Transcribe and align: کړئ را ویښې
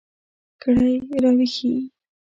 کړئ 0.61 0.95
را 1.23 1.31
ویښې 1.37 1.73